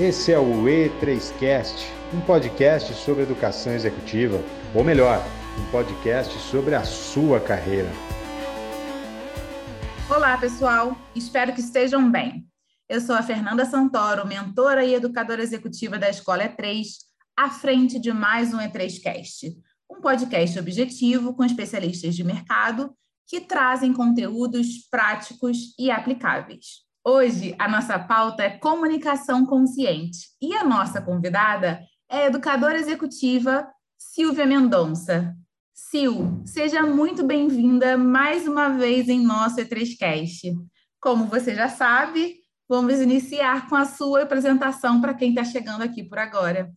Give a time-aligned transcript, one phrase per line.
[0.00, 1.74] Esse é o E3Cast,
[2.14, 4.40] um podcast sobre educação executiva,
[4.72, 5.20] ou melhor,
[5.58, 7.90] um podcast sobre a sua carreira.
[10.08, 10.96] Olá, pessoal.
[11.16, 12.46] Espero que estejam bem.
[12.88, 16.84] Eu sou a Fernanda Santoro, mentora e educadora executiva da Escola E3,
[17.36, 19.52] à frente de mais um E3Cast,
[19.90, 22.94] um podcast objetivo com especialistas de mercado
[23.26, 26.87] que trazem conteúdos práticos e aplicáveis.
[27.10, 33.66] Hoje, a nossa pauta é comunicação consciente e a nossa convidada é a educadora executiva
[33.96, 35.34] Silvia Mendonça.
[35.72, 40.54] Sil, seja muito bem-vinda mais uma vez em nosso E3Cast.
[41.00, 46.04] Como você já sabe, vamos iniciar com a sua apresentação para quem está chegando aqui
[46.04, 46.70] por agora.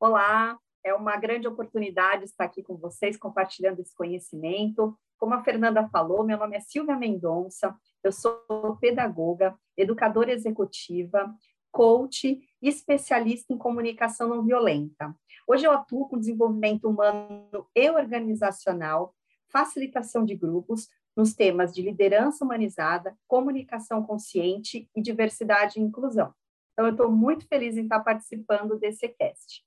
[0.00, 4.98] Olá, é uma grande oportunidade estar aqui com vocês, compartilhando esse conhecimento.
[5.16, 11.34] Como a Fernanda falou, meu nome é Silvia Mendonça, eu sou pedagoga, educadora executiva,
[11.70, 15.14] coach e especialista em comunicação não violenta.
[15.46, 19.14] Hoje eu atuo com desenvolvimento humano e organizacional,
[19.50, 26.32] facilitação de grupos, nos temas de liderança humanizada, comunicação consciente e diversidade e inclusão.
[26.72, 29.64] Então, eu estou muito feliz em estar participando desse cast.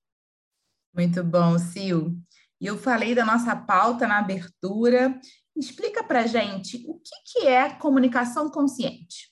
[0.96, 2.16] Muito bom, Sil.
[2.62, 5.20] E eu falei da nossa pauta na abertura
[5.56, 9.32] Explica para gente o que, que é comunicação consciente.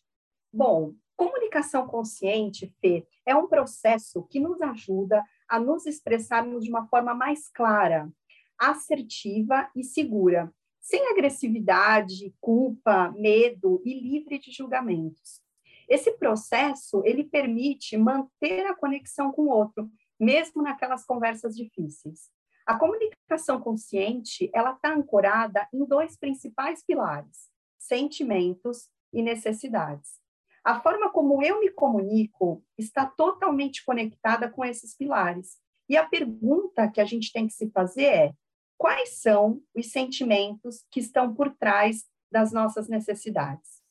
[0.51, 6.87] Bom, comunicação consciente, Fê, é um processo que nos ajuda a nos expressarmos de uma
[6.87, 8.11] forma mais clara,
[8.57, 15.41] assertiva e segura, sem agressividade, culpa, medo e livre de julgamentos.
[15.87, 22.29] Esse processo, ele permite manter a conexão com o outro, mesmo naquelas conversas difíceis.
[22.69, 30.19] A comunicação consciente, ela está ancorada em dois principais pilares: sentimentos e necessidades.
[30.63, 35.57] A forma como eu me comunico está totalmente conectada com esses pilares.
[35.89, 38.33] E a pergunta que a gente tem que se fazer é:
[38.77, 43.81] quais são os sentimentos que estão por trás das nossas necessidades?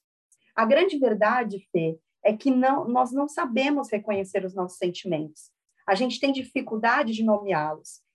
[0.54, 5.50] A grande verdade, Fê, é que não, nós não sabemos reconhecer os nossos sentimentos.
[5.84, 8.06] A gente tem dificuldade de nomeá-los.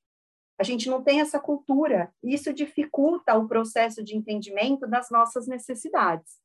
[0.59, 5.47] A gente não tem essa cultura, e isso dificulta o processo de entendimento das nossas
[5.47, 6.39] necessidades.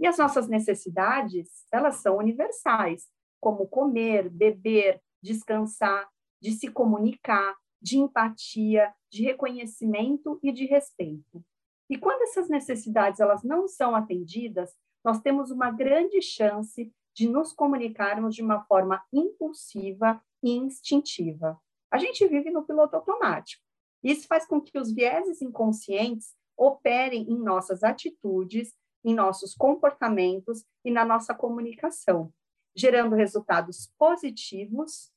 [0.00, 3.08] E as nossas necessidades, elas são universais,
[3.40, 6.08] como comer, beber, descansar,
[6.40, 11.44] de se comunicar, de empatia, de reconhecimento e de respeito.
[11.90, 14.72] E quando essas necessidades elas não são atendidas,
[15.04, 21.58] nós temos uma grande chance de nos comunicarmos de uma forma impulsiva e instintiva.
[21.90, 23.62] A gente vive no piloto automático.
[24.02, 30.90] Isso faz com que os vieses inconscientes operem em nossas atitudes, em nossos comportamentos e
[30.90, 32.32] na nossa comunicação,
[32.74, 35.10] gerando resultados positivos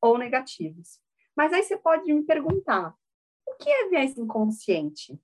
[0.00, 1.00] ou negativos.
[1.36, 2.94] Mas aí você pode me perguntar:
[3.46, 5.18] o que é viés inconsciente?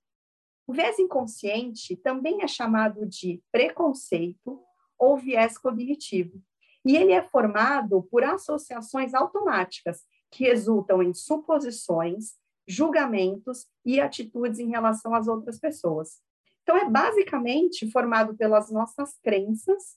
[0.66, 4.62] O viés inconsciente também é chamado de preconceito
[4.99, 6.43] ou viés cognitivo.
[6.84, 12.34] E ele é formado por associações automáticas que resultam em suposições,
[12.66, 16.21] julgamentos e atitudes em relação às outras pessoas.
[16.62, 19.97] Então, é basicamente formado pelas nossas crenças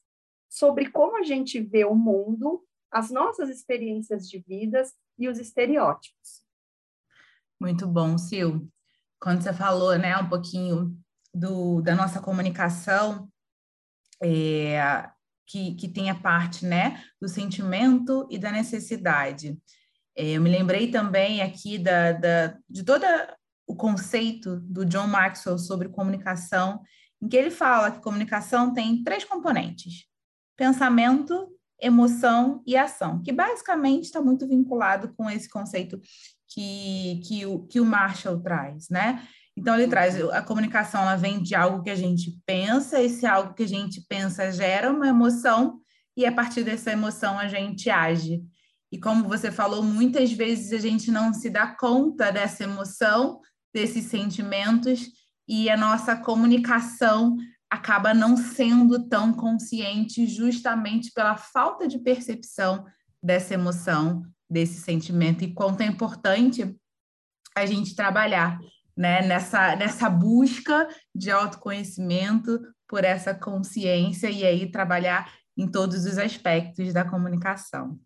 [0.50, 6.46] sobre como a gente vê o mundo, as nossas experiências de vidas e os estereótipos.
[7.60, 8.68] Muito bom, Sil.
[9.20, 10.98] Quando você falou, né, um pouquinho
[11.34, 13.30] do, da nossa comunicação,
[14.24, 15.10] é,
[15.46, 19.60] que, que tem a parte, né, do sentimento e da necessidade.
[20.16, 23.06] É, eu me lembrei também aqui da, da, de todo
[23.68, 26.82] o conceito do John Maxwell sobre comunicação,
[27.22, 30.06] em que ele fala que comunicação tem três componentes:
[30.58, 31.48] pensamento,
[31.80, 36.00] emoção e ação, que basicamente está muito vinculado com esse conceito
[36.48, 39.26] que, que, o, que o Marshall traz, né?
[39.58, 43.54] Então, ele traz a comunicação, ela vem de algo que a gente pensa, esse algo
[43.54, 45.80] que a gente pensa gera uma emoção,
[46.16, 48.44] e a partir dessa emoção a gente age.
[48.92, 53.40] E como você falou, muitas vezes a gente não se dá conta dessa emoção,
[53.74, 55.10] desses sentimentos,
[55.48, 57.38] e a nossa comunicação
[57.70, 62.86] acaba não sendo tão consciente justamente pela falta de percepção
[63.24, 66.76] dessa emoção, desse sentimento, e quanto é importante
[67.56, 68.60] a gente trabalhar
[68.96, 76.18] né, nessa, nessa busca de autoconhecimento por essa consciência e aí trabalhar em todos os
[76.18, 77.98] aspectos da comunicação.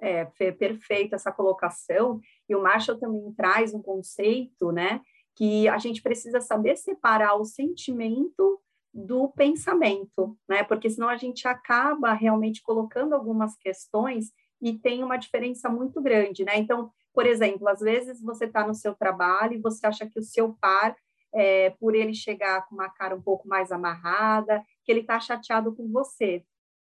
[0.00, 2.20] É, perfeita essa colocação.
[2.48, 5.00] E o Marshall também traz um conceito, né,
[5.34, 8.60] que a gente precisa saber separar o sentimento
[8.92, 10.64] do pensamento, né?
[10.64, 16.44] Porque senão a gente acaba realmente colocando algumas questões e tem uma diferença muito grande,
[16.44, 16.56] né?
[16.56, 20.22] Então, por exemplo, às vezes você está no seu trabalho e você acha que o
[20.22, 20.96] seu par,
[21.32, 25.74] é, por ele chegar com uma cara um pouco mais amarrada, que ele está chateado
[25.74, 26.44] com você.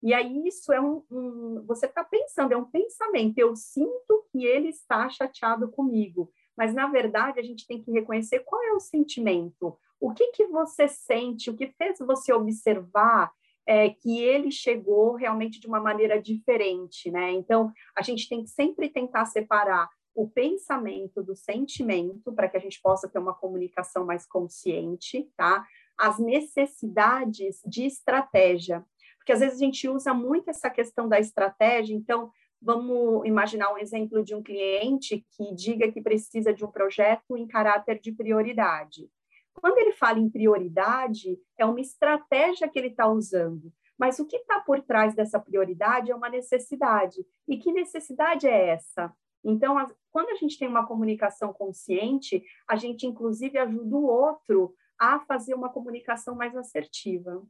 [0.04, 3.38] E aí isso é um, um você está pensando, é um pensamento.
[3.38, 8.40] Eu sinto que ele está chateado comigo, mas na verdade a gente tem que reconhecer
[8.40, 13.32] qual é o sentimento, o que que você sente, o que fez você observar
[13.66, 17.32] é, que ele chegou realmente de uma maneira diferente, né?
[17.32, 22.60] Então a gente tem que sempre tentar separar o pensamento do sentimento para que a
[22.60, 25.66] gente possa ter uma comunicação mais consciente, tá?
[25.98, 28.86] As necessidades de estratégia
[29.24, 32.30] porque às vezes a gente usa muito essa questão da estratégia, então
[32.62, 37.48] vamos imaginar um exemplo de um cliente que diga que precisa de um projeto em
[37.48, 39.10] caráter de prioridade.
[39.54, 43.72] Quando ele fala em prioridade, é uma estratégia que ele está usando.
[43.98, 47.26] Mas o que está por trás dessa prioridade é uma necessidade.
[47.48, 49.14] E que necessidade é essa?
[49.42, 49.76] Então,
[50.12, 55.54] quando a gente tem uma comunicação consciente, a gente, inclusive, ajuda o outro a fazer
[55.54, 57.42] uma comunicação mais assertiva.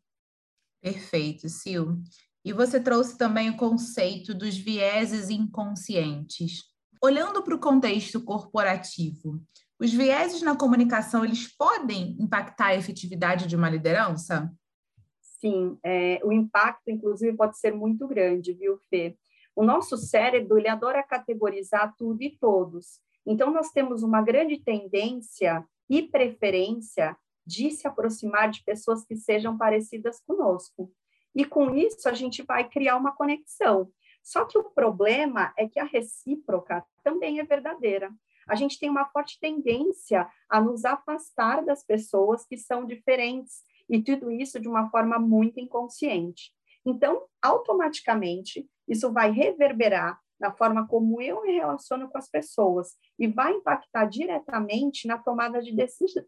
[0.84, 2.04] Perfeito, Sil.
[2.44, 6.66] E você trouxe também o conceito dos vieses inconscientes.
[7.02, 9.42] Olhando para o contexto corporativo,
[9.80, 14.52] os vieses na comunicação, eles podem impactar a efetividade de uma liderança?
[15.40, 19.18] Sim, é, o impacto, inclusive, pode ser muito grande, viu, Fê?
[19.56, 23.00] O nosso cérebro, ele adora categorizar tudo e todos.
[23.26, 27.16] Então, nós temos uma grande tendência e preferência
[27.46, 30.92] de se aproximar de pessoas que sejam parecidas conosco.
[31.36, 33.92] E com isso a gente vai criar uma conexão.
[34.24, 38.12] Só que o problema é que a recíproca também é verdadeira.
[38.48, 44.02] A gente tem uma forte tendência a nos afastar das pessoas que são diferentes, e
[44.02, 46.52] tudo isso de uma forma muito inconsciente.
[46.86, 53.28] Então, automaticamente, isso vai reverberar na forma como eu me relaciono com as pessoas e
[53.28, 55.74] vai impactar diretamente na tomada de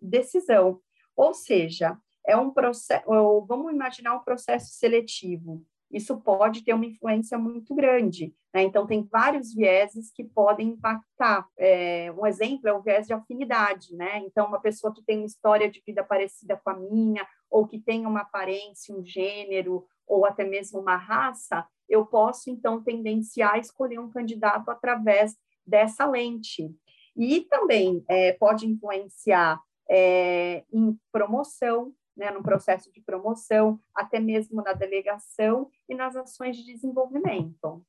[0.02, 0.80] decisão,
[1.16, 3.06] ou seja, é um processo,
[3.48, 5.64] vamos imaginar um processo seletivo.
[5.92, 8.34] Isso pode ter uma influência muito grande.
[8.54, 8.64] Né?
[8.64, 11.48] Então, tem vários vieses que podem impactar.
[11.58, 13.96] É, um exemplo é o viés de afinidade.
[13.96, 14.18] Né?
[14.20, 17.80] Então, uma pessoa que tem uma história de vida parecida com a minha, ou que
[17.80, 23.60] tem uma aparência, um gênero, ou até mesmo uma raça, eu posso, então, tendenciar a
[23.60, 25.36] escolher um candidato através
[25.66, 26.76] dessa lente.
[27.16, 34.62] E também é, pode influenciar é, em promoção, né, no processo de promoção, até mesmo
[34.64, 37.86] na delegação e nas ações de desenvolvimento.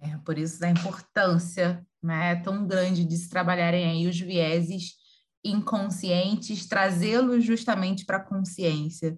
[0.00, 4.94] É, por isso da importância né, tão grande de se trabalharem aí os vieses
[5.44, 9.16] inconscientes, trazê-los justamente para a consciência,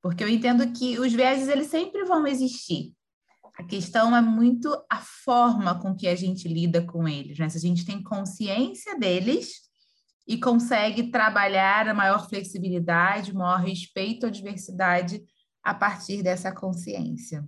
[0.00, 2.92] porque eu entendo que os vieses eles sempre vão existir.
[3.56, 7.48] A questão é muito a forma com que a gente lida com eles, né?
[7.48, 9.62] Se a gente tem consciência deles,
[10.26, 15.22] e consegue trabalhar a maior flexibilidade, o maior respeito à diversidade
[15.62, 17.46] a partir dessa consciência.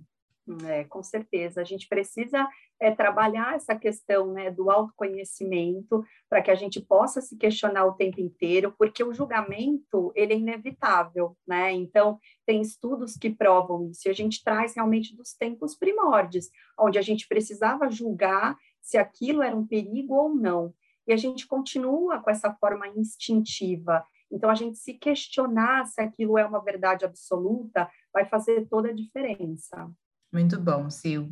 [0.65, 1.59] É, com certeza.
[1.59, 2.47] A gente precisa
[2.79, 7.93] é, trabalhar essa questão né, do autoconhecimento para que a gente possa se questionar o
[7.93, 11.73] tempo inteiro, porque o julgamento ele é inevitável, né?
[11.73, 14.07] Então tem estudos que provam isso.
[14.07, 16.49] E a gente traz realmente dos tempos primórdios,
[16.79, 20.73] onde a gente precisava julgar se aquilo era um perigo ou não
[21.07, 24.05] e a gente continua com essa forma instintiva.
[24.31, 28.93] Então, a gente se questionar se aquilo é uma verdade absoluta vai fazer toda a
[28.93, 29.89] diferença.
[30.33, 31.31] Muito bom, Sil.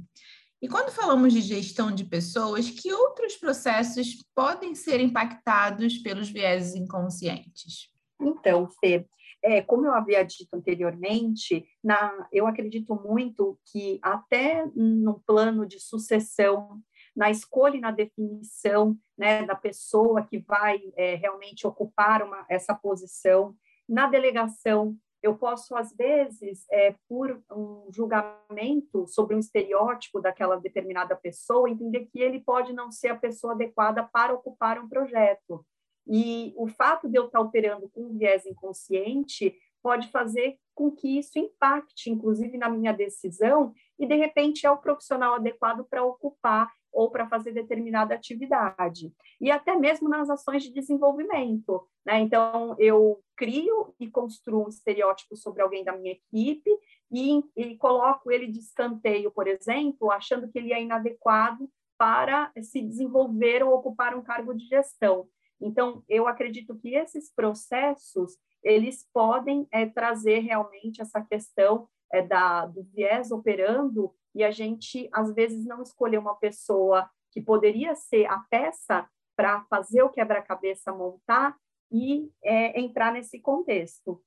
[0.62, 6.74] E quando falamos de gestão de pessoas, que outros processos podem ser impactados pelos vieses
[6.74, 7.92] inconscientes?
[8.20, 9.06] Então, Fê,
[9.44, 15.80] é, como eu havia dito anteriormente, na, eu acredito muito que até no plano de
[15.80, 16.82] sucessão
[17.16, 22.76] na escolha e na definição né, da pessoa que vai é, realmente ocupar uma, essa
[22.76, 23.56] posição.
[23.88, 31.16] Na delegação, eu posso, às vezes, é, por um julgamento sobre um estereótipo daquela determinada
[31.16, 35.66] pessoa, entender que ele pode não ser a pessoa adequada para ocupar um projeto.
[36.08, 41.18] E o fato de eu estar operando com um viés inconsciente pode fazer com que
[41.18, 46.72] isso impacte, inclusive, na minha decisão, e de repente é o profissional adequado para ocupar
[46.96, 49.14] ou para fazer determinada atividade.
[49.40, 51.86] E até mesmo nas ações de desenvolvimento.
[52.06, 52.22] Né?
[52.22, 56.72] Então, eu crio e construo um estereótipo sobre alguém da minha equipe
[57.12, 62.82] e, e coloco ele de escanteio, por exemplo, achando que ele é inadequado para se
[62.82, 65.28] desenvolver ou ocupar um cargo de gestão.
[65.60, 72.66] Então, eu acredito que esses processos eles podem é, trazer realmente essa questão é, da,
[72.66, 78.26] do viés operando e a gente, às vezes, não escolheu uma pessoa que poderia ser
[78.26, 81.56] a peça para fazer o quebra-cabeça montar
[81.92, 84.22] e é, entrar nesse contexto.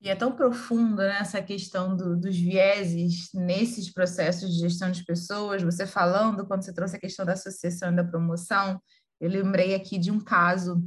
[0.00, 5.04] E é tão profunda né, essa questão do, dos vieses nesses processos de gestão de
[5.04, 5.62] pessoas.
[5.62, 8.80] Você falando, quando você trouxe a questão da associação e da promoção,
[9.18, 10.82] eu lembrei aqui de um caso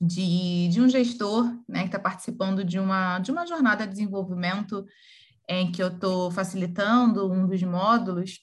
[0.00, 4.84] de, de um gestor né, que está participando de uma, de uma jornada de desenvolvimento
[5.48, 8.40] em que eu estou facilitando um dos módulos.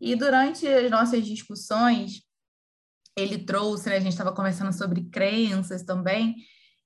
[0.00, 2.22] E durante as nossas discussões,
[3.16, 6.36] ele trouxe, né, a gente estava conversando sobre crenças também,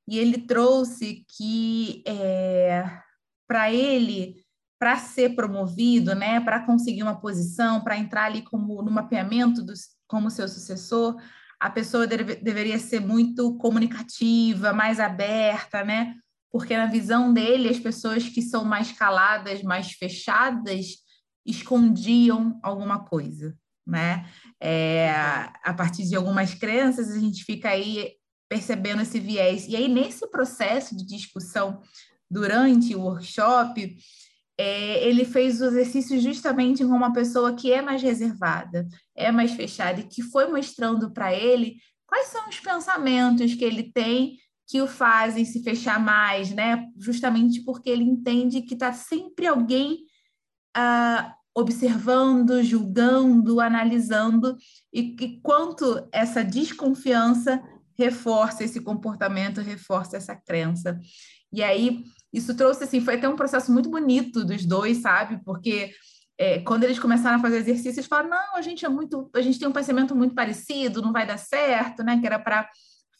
[0.08, 2.84] e ele trouxe que é,
[3.46, 4.44] para ele,
[4.78, 9.88] para ser promovido, né, para conseguir uma posição, para entrar ali como no mapeamento dos,
[10.06, 11.20] como seu sucessor,
[11.60, 16.14] a pessoa deve, deveria ser muito comunicativa, mais aberta, né?
[16.50, 20.96] Porque na visão dele, as pessoas que são mais caladas, mais fechadas,
[21.46, 24.28] escondiam alguma coisa, né?
[24.60, 25.10] É,
[25.64, 28.12] a partir de algumas crenças, a gente fica aí
[28.48, 29.66] percebendo esse viés.
[29.68, 31.80] E aí, nesse processo de discussão
[32.28, 33.96] durante o workshop,
[34.58, 39.52] é, ele fez o exercício justamente com uma pessoa que é mais reservada, é mais
[39.52, 41.76] fechada, e que foi mostrando para ele
[42.06, 44.36] quais são os pensamentos que ele tem
[44.70, 46.86] que o fazem se fechar mais, né?
[46.96, 50.04] Justamente porque ele entende que está sempre alguém
[50.76, 54.56] ah, observando, julgando, analisando,
[54.92, 57.60] e que quanto essa desconfiança
[57.98, 61.00] reforça esse comportamento, reforça essa crença.
[61.52, 65.42] E aí, isso trouxe, assim, foi até um processo muito bonito dos dois, sabe?
[65.44, 65.90] Porque
[66.38, 69.58] é, quando eles começaram a fazer exercícios, falaram, não, a gente é muito, a gente
[69.58, 72.20] tem um pensamento muito parecido, não vai dar certo, né?
[72.20, 72.70] Que era para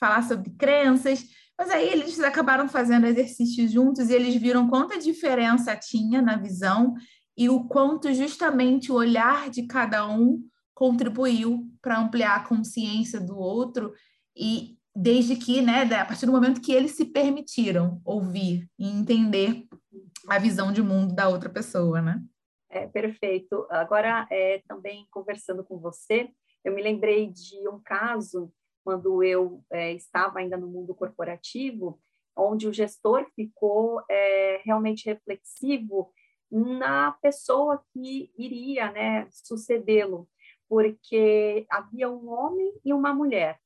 [0.01, 1.23] falar sobre crenças.
[1.59, 6.95] Mas aí eles acabaram fazendo exercícios juntos e eles viram quanta diferença tinha na visão
[7.37, 10.43] e o quanto justamente o olhar de cada um
[10.75, 13.93] contribuiu para ampliar a consciência do outro
[14.35, 19.67] e desde que, né, a partir do momento que eles se permitiram ouvir e entender
[20.29, 22.23] a visão de mundo da outra pessoa, né?
[22.71, 23.67] É, perfeito.
[23.71, 26.31] Agora, é, também conversando com você,
[26.65, 28.53] eu me lembrei de um caso
[28.85, 32.01] quando eu é, estava ainda no mundo corporativo,
[32.37, 36.13] onde o gestor ficou é, realmente reflexivo
[36.51, 40.29] na pessoa que iria né, sucedê-lo,
[40.69, 43.61] porque havia um homem e uma mulher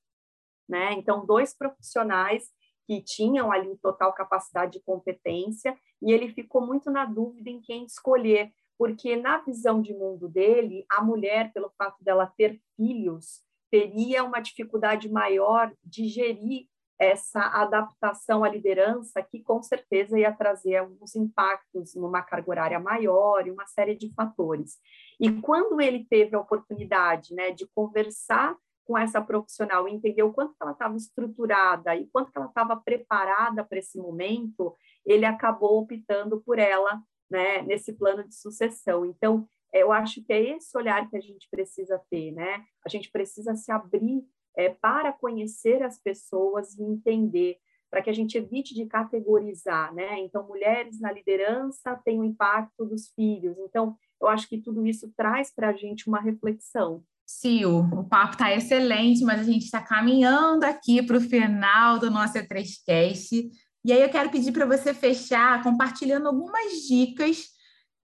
[0.69, 0.93] né?
[0.95, 2.51] Então, dois profissionais
[2.87, 7.85] que tinham ali total capacidade e competência, e ele ficou muito na dúvida em quem
[7.85, 13.43] escolher, porque na visão de mundo dele, a mulher, pelo fato dela ter filhos,
[13.75, 20.77] teria uma dificuldade maior de gerir essa adaptação à liderança, que com certeza ia trazer
[20.77, 24.79] alguns impactos numa carga horária maior e uma série de fatores.
[25.19, 30.55] E quando ele teve a oportunidade né, de conversar com essa profissional, entender o quanto
[30.63, 34.73] ela estava estruturada e quanto ela estava preparada para esse momento,
[35.05, 39.05] ele acabou optando por ela, né, nesse plano de sucessão.
[39.05, 39.49] Então,
[39.81, 42.65] eu acho que é esse olhar que a gente precisa ter, né?
[42.85, 44.25] A gente precisa se abrir
[44.57, 47.57] é, para conhecer as pessoas e entender,
[47.91, 50.21] para que a gente evite de categorizar, né?
[50.21, 53.57] Então, mulheres na liderança têm o impacto dos filhos.
[53.59, 57.03] Então, eu acho que tudo isso traz para a gente uma reflexão.
[57.27, 62.11] Sil, o papo está excelente, mas a gente está caminhando aqui para o final do
[62.11, 63.51] nosso E3Cast.
[63.85, 67.54] E aí eu quero pedir para você fechar compartilhando algumas dicas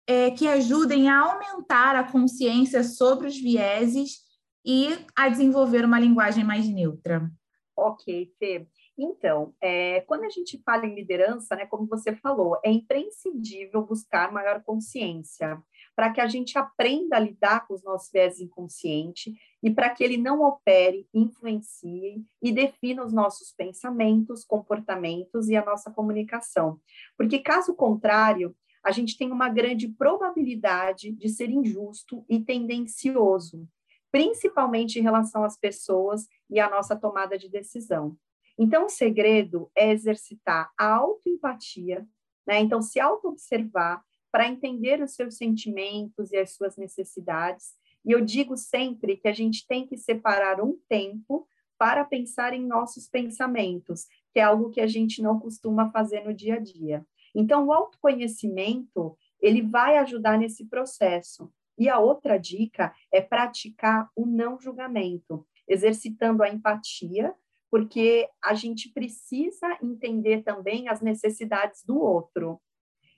[0.10, 4.22] é, que ajudem a aumentar a consciência sobre os vieses
[4.66, 7.30] e a desenvolver uma linguagem mais neutra.
[7.78, 8.68] Ok, Fê.
[8.98, 14.32] Então, é, quando a gente fala em liderança, né, como você falou, é imprescindível buscar
[14.32, 15.62] maior consciência
[15.96, 20.04] para que a gente aprenda a lidar com os nossos viés inconscientes e para que
[20.04, 26.80] ele não opere, influencie e defina os nossos pensamentos, comportamentos e a nossa comunicação.
[27.16, 33.67] Porque, caso contrário, a gente tem uma grande probabilidade de ser injusto e tendencioso,
[34.12, 38.17] principalmente em relação às pessoas e à nossa tomada de decisão.
[38.57, 42.07] Então, o segredo é exercitar a autoempatia,
[42.45, 42.59] né?
[42.59, 47.74] Então, se auto-observar para entender os seus sentimentos e as suas necessidades.
[48.05, 52.65] E eu digo sempre que a gente tem que separar um tempo para pensar em
[52.65, 57.05] nossos pensamentos, que é algo que a gente não costuma fazer no dia a dia.
[57.36, 61.51] Então, o autoconhecimento, ele vai ajudar nesse processo.
[61.77, 67.33] E a outra dica é praticar o não julgamento, exercitando a empatia,
[67.71, 72.59] porque a gente precisa entender também as necessidades do outro.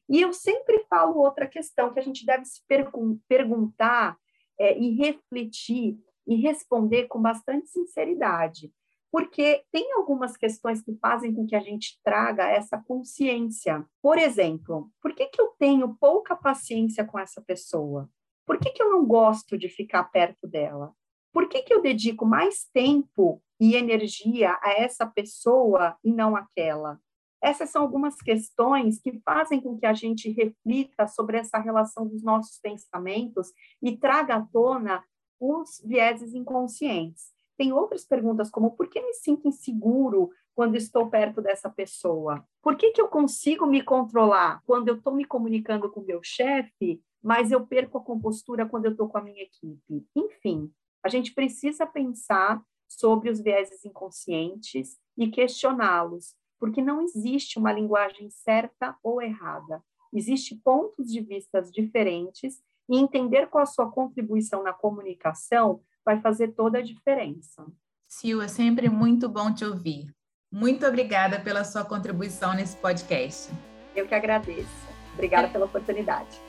[0.10, 4.18] E eu sempre falo outra questão que a gente deve se pergun perguntar
[4.60, 8.72] é, e refletir e responder com bastante sinceridade,
[9.12, 13.86] porque tem algumas questões que fazem com que a gente traga essa consciência.
[14.01, 18.10] Por exemplo, por que, que eu tenho pouca paciência com essa pessoa?
[18.46, 20.94] Por que, que eu não gosto de ficar perto dela?
[21.34, 27.00] Por que, que eu dedico mais tempo e energia a essa pessoa e não aquela?
[27.44, 32.24] Essas são algumas questões que fazem com que a gente reflita sobre essa relação dos
[32.24, 33.51] nossos pensamentos
[33.82, 35.03] e traga à tona
[35.39, 37.32] os vieses inconscientes.
[37.62, 42.44] Tem outras perguntas como por que me sinto inseguro quando estou perto dessa pessoa?
[42.60, 47.00] Por que, que eu consigo me controlar quando eu estou me comunicando com meu chefe,
[47.22, 50.08] mas eu perco a compostura quando eu estou com a minha equipe?
[50.15, 57.72] Enfim, a gente precisa pensar sobre os vieses inconscientes e questioná-los, porque não existe uma
[57.72, 59.84] linguagem certa ou errada.
[60.12, 66.50] Existem pontos de vistas diferentes e entender qual a sua contribuição na comunicação vai fazer
[66.50, 67.65] toda a diferença.
[68.12, 70.13] Sil, é sempre muito bom te ouvir.
[70.51, 73.51] Muito obrigada pela sua contribuição nesse podcast.
[73.96, 74.67] Eu que agradeço.
[75.13, 75.50] Obrigada é...
[75.50, 76.39] pela oportunidade.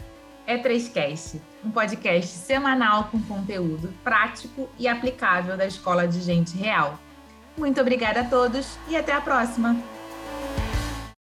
[0.44, 6.98] É 3Cast, um podcast semanal com conteúdo prático e aplicável da Escola de Gente Real.
[7.56, 10.01] Muito obrigada a todos e até a próxima!